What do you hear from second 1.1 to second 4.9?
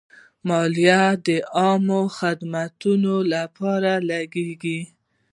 د عامه خدماتو لپاره لګیږي.